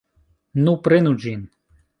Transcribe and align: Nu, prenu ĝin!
Nu, 0.63 0.73
prenu 0.87 1.15
ĝin! 1.27 1.47